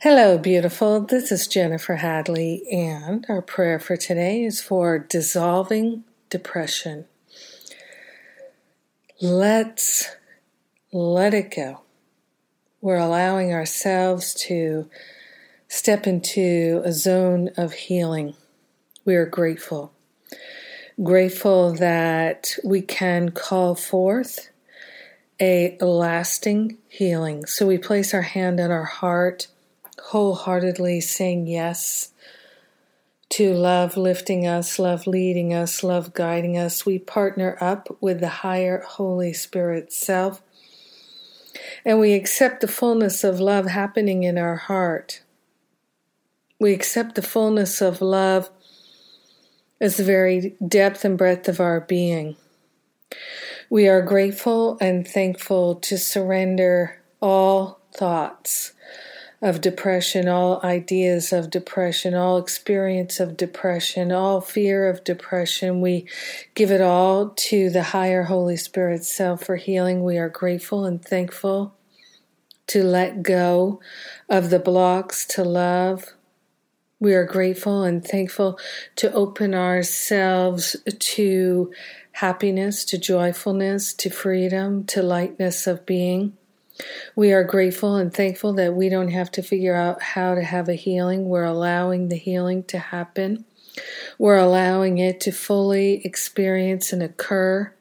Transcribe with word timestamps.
Hello, 0.00 0.38
beautiful. 0.38 1.00
This 1.00 1.32
is 1.32 1.48
Jennifer 1.48 1.96
Hadley, 1.96 2.62
and 2.70 3.26
our 3.28 3.42
prayer 3.42 3.80
for 3.80 3.96
today 3.96 4.44
is 4.44 4.62
for 4.62 4.96
dissolving 4.96 6.04
depression. 6.30 7.06
Let's 9.20 10.08
let 10.92 11.34
it 11.34 11.52
go. 11.52 11.80
We're 12.80 12.94
allowing 12.94 13.52
ourselves 13.52 14.34
to 14.46 14.88
step 15.66 16.06
into 16.06 16.80
a 16.84 16.92
zone 16.92 17.50
of 17.56 17.72
healing. 17.72 18.34
We 19.04 19.16
are 19.16 19.26
grateful. 19.26 19.92
Grateful 21.02 21.72
that 21.72 22.50
we 22.62 22.82
can 22.82 23.30
call 23.30 23.74
forth 23.74 24.50
a 25.40 25.76
lasting 25.80 26.78
healing. 26.88 27.46
So 27.46 27.66
we 27.66 27.78
place 27.78 28.14
our 28.14 28.22
hand 28.22 28.60
on 28.60 28.70
our 28.70 28.84
heart 28.84 29.48
wholeheartedly 30.08 31.02
saying 31.02 31.46
yes 31.46 32.12
to 33.28 33.52
love 33.52 33.98
lifting 33.98 34.46
us, 34.46 34.78
love 34.78 35.06
leading 35.06 35.52
us, 35.52 35.84
love 35.84 36.14
guiding 36.14 36.56
us. 36.56 36.86
We 36.86 36.98
partner 36.98 37.58
up 37.60 37.94
with 38.00 38.20
the 38.20 38.28
higher 38.28 38.82
Holy 38.86 39.34
Spirit 39.34 39.92
self 39.92 40.42
and 41.84 42.00
we 42.00 42.14
accept 42.14 42.62
the 42.62 42.68
fullness 42.68 43.22
of 43.22 43.38
love 43.38 43.66
happening 43.66 44.22
in 44.22 44.38
our 44.38 44.56
heart. 44.56 45.22
We 46.58 46.72
accept 46.72 47.14
the 47.14 47.22
fullness 47.22 47.82
of 47.82 48.00
love 48.00 48.48
as 49.78 49.98
the 49.98 50.04
very 50.04 50.56
depth 50.66 51.04
and 51.04 51.18
breadth 51.18 51.48
of 51.48 51.60
our 51.60 51.82
being. 51.82 52.36
We 53.68 53.88
are 53.88 54.00
grateful 54.00 54.78
and 54.80 55.06
thankful 55.06 55.74
to 55.76 55.98
surrender 55.98 57.02
all 57.20 57.80
thoughts 57.92 58.72
of 59.40 59.60
depression, 59.60 60.28
all 60.28 60.60
ideas 60.64 61.32
of 61.32 61.50
depression, 61.50 62.14
all 62.14 62.38
experience 62.38 63.20
of 63.20 63.36
depression, 63.36 64.10
all 64.10 64.40
fear 64.40 64.88
of 64.88 65.04
depression. 65.04 65.80
We 65.80 66.06
give 66.54 66.70
it 66.70 66.80
all 66.80 67.30
to 67.30 67.70
the 67.70 67.84
higher 67.84 68.24
Holy 68.24 68.56
Spirit 68.56 69.04
self 69.04 69.44
for 69.44 69.56
healing. 69.56 70.02
We 70.02 70.18
are 70.18 70.28
grateful 70.28 70.84
and 70.84 71.04
thankful 71.04 71.74
to 72.68 72.82
let 72.82 73.22
go 73.22 73.80
of 74.28 74.50
the 74.50 74.58
blocks 74.58 75.24
to 75.26 75.44
love. 75.44 76.14
We 77.00 77.14
are 77.14 77.24
grateful 77.24 77.84
and 77.84 78.04
thankful 78.04 78.58
to 78.96 79.12
open 79.12 79.54
ourselves 79.54 80.74
to 80.98 81.72
happiness, 82.12 82.84
to 82.86 82.98
joyfulness, 82.98 83.94
to 83.94 84.10
freedom, 84.10 84.84
to 84.86 85.02
lightness 85.02 85.68
of 85.68 85.86
being. 85.86 86.37
We 87.16 87.32
are 87.32 87.44
grateful 87.44 87.96
and 87.96 88.12
thankful 88.12 88.52
that 88.54 88.74
we 88.74 88.88
don't 88.88 89.10
have 89.10 89.30
to 89.32 89.42
figure 89.42 89.74
out 89.74 90.02
how 90.02 90.34
to 90.34 90.42
have 90.42 90.68
a 90.68 90.74
healing. 90.74 91.28
We're 91.28 91.44
allowing 91.44 92.08
the 92.08 92.16
healing 92.16 92.62
to 92.64 92.78
happen. 92.78 93.44
We're 94.18 94.38
allowing 94.38 94.98
it 94.98 95.20
to 95.22 95.32
fully 95.32 96.04
experience 96.04 96.92
and 96.92 97.02
occur. 97.02 97.72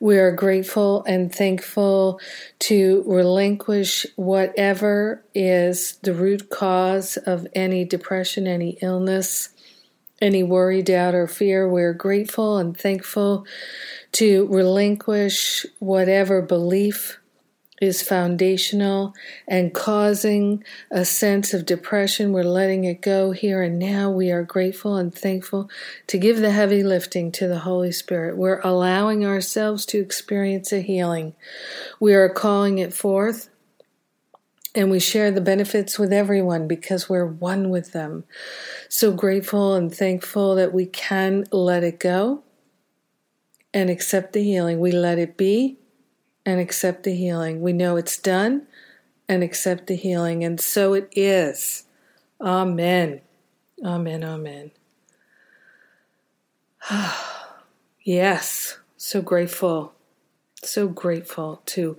We 0.00 0.18
are 0.18 0.32
grateful 0.32 1.04
and 1.04 1.32
thankful 1.34 2.20
to 2.60 3.04
relinquish 3.06 4.06
whatever 4.16 5.24
is 5.34 5.98
the 6.02 6.12
root 6.12 6.50
cause 6.50 7.16
of 7.16 7.46
any 7.54 7.84
depression, 7.84 8.46
any 8.46 8.78
illness, 8.82 9.50
any 10.20 10.42
worry, 10.42 10.82
doubt, 10.82 11.14
or 11.14 11.26
fear. 11.26 11.68
We're 11.68 11.94
grateful 11.94 12.58
and 12.58 12.76
thankful 12.76 13.46
to 14.12 14.46
relinquish 14.48 15.64
whatever 15.78 16.42
belief 16.42 17.18
is 17.80 18.02
foundational 18.02 19.14
and 19.48 19.72
causing 19.72 20.62
a 20.90 21.04
sense 21.04 21.54
of 21.54 21.64
depression. 21.64 22.32
We're 22.32 22.42
letting 22.42 22.84
it 22.84 23.00
go 23.00 23.32
here 23.32 23.62
and 23.62 23.78
now. 23.78 24.10
We 24.10 24.30
are 24.30 24.42
grateful 24.42 24.96
and 24.96 25.14
thankful 25.14 25.70
to 26.08 26.18
give 26.18 26.38
the 26.38 26.50
heavy 26.50 26.82
lifting 26.82 27.32
to 27.32 27.48
the 27.48 27.60
Holy 27.60 27.90
Spirit. 27.90 28.36
We're 28.36 28.60
allowing 28.60 29.24
ourselves 29.24 29.86
to 29.86 29.98
experience 29.98 30.72
a 30.72 30.82
healing. 30.82 31.34
We 31.98 32.14
are 32.14 32.28
calling 32.28 32.78
it 32.78 32.92
forth. 32.92 33.48
And 34.72 34.88
we 34.88 35.00
share 35.00 35.32
the 35.32 35.40
benefits 35.40 35.98
with 35.98 36.12
everyone 36.12 36.68
because 36.68 37.08
we're 37.08 37.26
one 37.26 37.70
with 37.70 37.90
them. 37.90 38.22
So 38.88 39.10
grateful 39.10 39.74
and 39.74 39.92
thankful 39.92 40.54
that 40.54 40.72
we 40.72 40.86
can 40.86 41.44
let 41.50 41.82
it 41.82 41.98
go 41.98 42.44
and 43.74 43.90
accept 43.90 44.32
the 44.32 44.44
healing. 44.44 44.78
We 44.78 44.92
let 44.92 45.18
it 45.18 45.36
be 45.36 45.79
and 46.44 46.60
accept 46.60 47.04
the 47.04 47.14
healing. 47.14 47.60
We 47.60 47.72
know 47.72 47.96
it's 47.96 48.18
done 48.18 48.66
and 49.28 49.42
accept 49.42 49.86
the 49.86 49.96
healing. 49.96 50.44
And 50.44 50.60
so 50.60 50.94
it 50.94 51.08
is. 51.12 51.84
Amen. 52.40 53.20
Amen. 53.84 54.24
Amen. 54.24 54.70
yes. 58.02 58.78
So 58.96 59.22
grateful. 59.22 59.92
So 60.62 60.88
grateful 60.88 61.62
to 61.66 61.96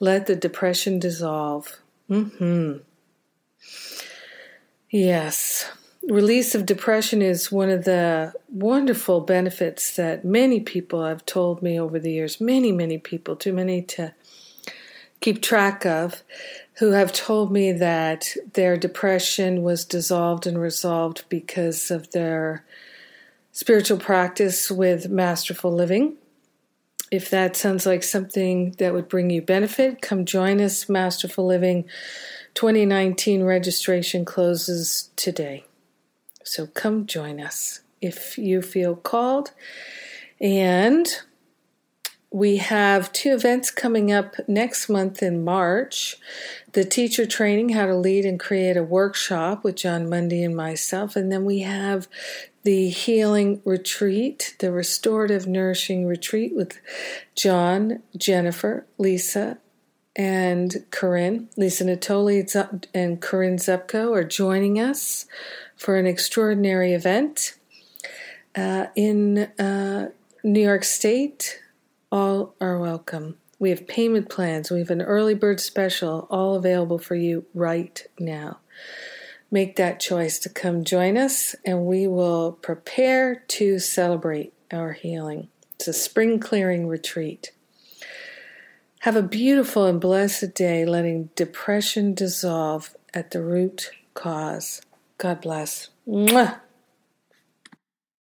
let 0.00 0.26
the 0.26 0.36
depression 0.36 0.98
dissolve. 0.98 1.78
Mm-hmm. 2.08 2.78
Yes. 4.90 5.70
Release 6.02 6.54
of 6.54 6.64
depression 6.64 7.20
is 7.20 7.52
one 7.52 7.68
of 7.68 7.84
the 7.84 8.32
wonderful 8.48 9.20
benefits 9.20 9.96
that 9.96 10.24
many 10.24 10.60
people 10.60 11.04
have 11.04 11.26
told 11.26 11.62
me 11.62 11.78
over 11.78 11.98
the 11.98 12.12
years, 12.12 12.40
many, 12.40 12.72
many 12.72 12.98
people, 12.98 13.36
too 13.36 13.52
many 13.52 13.82
to 13.82 14.14
keep 15.20 15.42
track 15.42 15.84
of, 15.84 16.22
who 16.74 16.92
have 16.92 17.12
told 17.12 17.50
me 17.52 17.72
that 17.72 18.34
their 18.54 18.76
depression 18.76 19.62
was 19.62 19.84
dissolved 19.84 20.46
and 20.46 20.60
resolved 20.60 21.24
because 21.28 21.90
of 21.90 22.10
their 22.12 22.64
spiritual 23.52 23.98
practice 23.98 24.70
with 24.70 25.08
masterful 25.08 25.72
living. 25.72 26.14
If 27.10 27.30
that 27.30 27.56
sounds 27.56 27.86
like 27.86 28.02
something 28.02 28.72
that 28.78 28.92
would 28.92 29.08
bring 29.08 29.30
you 29.30 29.42
benefit, 29.42 30.02
come 30.02 30.24
join 30.24 30.60
us. 30.60 30.88
Masterful 30.88 31.46
Living 31.46 31.84
2019 32.54 33.42
registration 33.42 34.24
closes 34.24 35.10
today. 35.16 35.64
So 36.48 36.66
come 36.66 37.06
join 37.06 37.40
us 37.40 37.80
if 38.00 38.38
you 38.38 38.62
feel 38.62 38.96
called. 38.96 39.52
And 40.40 41.06
we 42.30 42.58
have 42.58 43.12
two 43.12 43.32
events 43.32 43.70
coming 43.70 44.12
up 44.12 44.36
next 44.46 44.88
month 44.88 45.22
in 45.22 45.44
March 45.44 46.16
the 46.72 46.84
teacher 46.84 47.24
training, 47.26 47.70
how 47.70 47.86
to 47.86 47.96
lead 47.96 48.26
and 48.26 48.38
create 48.38 48.76
a 48.76 48.82
workshop 48.82 49.64
with 49.64 49.76
Jon 49.76 50.08
Mundy 50.08 50.44
and 50.44 50.54
myself. 50.54 51.16
And 51.16 51.32
then 51.32 51.44
we 51.44 51.60
have 51.60 52.08
the 52.62 52.90
healing 52.90 53.62
retreat, 53.64 54.54
the 54.58 54.70
restorative 54.70 55.46
nourishing 55.46 56.06
retreat 56.06 56.54
with 56.54 56.78
Jon, 57.34 58.02
Jennifer, 58.16 58.86
Lisa, 58.98 59.58
and 60.18 60.84
Corinne. 60.90 61.48
Lisa 61.56 61.84
Natoli 61.84 62.84
and 62.92 63.22
Corinne 63.22 63.56
Zupko 63.56 64.14
are 64.14 64.24
joining 64.24 64.80
us 64.80 65.26
for 65.76 65.96
an 65.96 66.06
extraordinary 66.06 66.92
event 66.92 67.54
uh, 68.56 68.86
in 68.96 69.38
uh, 69.60 70.10
New 70.42 70.60
York 70.60 70.82
State. 70.82 71.62
All 72.10 72.54
are 72.60 72.78
welcome. 72.78 73.36
We 73.60 73.70
have 73.70 73.86
payment 73.86 74.28
plans. 74.28 74.70
We 74.70 74.80
have 74.80 74.90
an 74.90 75.02
early 75.02 75.34
bird 75.34 75.60
special, 75.60 76.26
all 76.30 76.56
available 76.56 76.98
for 76.98 77.14
you 77.14 77.46
right 77.54 78.04
now. 78.18 78.58
Make 79.50 79.76
that 79.76 80.00
choice 80.00 80.38
to 80.40 80.48
come 80.48 80.84
join 80.84 81.16
us, 81.16 81.54
and 81.64 81.86
we 81.86 82.06
will 82.06 82.52
prepare 82.52 83.44
to 83.48 83.78
celebrate 83.78 84.52
our 84.70 84.92
healing. 84.92 85.48
It's 85.76 85.88
a 85.88 85.92
spring 85.92 86.38
clearing 86.40 86.86
retreat. 86.86 87.52
Have 89.08 89.16
a 89.16 89.22
beautiful 89.22 89.86
and 89.86 89.98
blessed 89.98 90.52
day, 90.52 90.84
letting 90.84 91.30
depression 91.34 92.12
dissolve 92.12 92.94
at 93.14 93.30
the 93.30 93.40
root 93.40 93.90
cause. 94.12 94.82
God 95.16 95.40
bless. 95.40 95.88
Mwah. 96.06 96.60